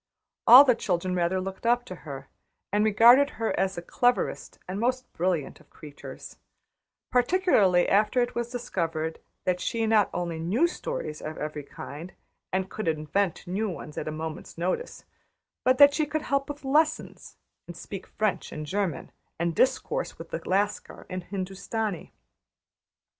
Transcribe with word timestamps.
All 0.47 0.63
the 0.63 0.73
children 0.73 1.13
rather 1.13 1.39
looked 1.39 1.63
up 1.63 1.85
to 1.85 1.93
her 1.95 2.27
and 2.73 2.83
regarded 2.83 3.29
her 3.37 3.53
as 3.59 3.75
the 3.75 3.83
cleverest 3.83 4.57
and 4.67 4.79
most 4.79 5.13
brilliant 5.13 5.59
of 5.59 5.69
creatures 5.69 6.37
particularly 7.11 7.87
after 7.87 8.19
it 8.19 8.33
was 8.33 8.49
discovered 8.49 9.19
that 9.45 9.59
she 9.59 9.85
not 9.85 10.09
only 10.11 10.39
knew 10.39 10.65
stories 10.67 11.21
of 11.21 11.37
every 11.37 11.61
kind, 11.61 12.13
and 12.51 12.67
could 12.71 12.87
invent 12.87 13.45
new 13.45 13.69
ones 13.69 13.95
at 13.95 14.07
a 14.07 14.11
moment's 14.11 14.57
notice, 14.57 15.05
but 15.63 15.77
that 15.77 15.93
she 15.93 16.07
could 16.07 16.23
help 16.23 16.49
with 16.49 16.65
lessons, 16.65 17.37
and 17.67 17.77
speak 17.77 18.07
French 18.07 18.51
and 18.51 18.65
German, 18.65 19.11
and 19.39 19.55
discourse 19.55 20.17
with 20.17 20.31
the 20.31 20.41
Lascar 20.49 21.05
in 21.11 21.21
Hindustani. 21.21 22.11